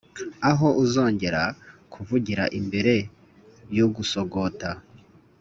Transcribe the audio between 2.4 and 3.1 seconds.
imbere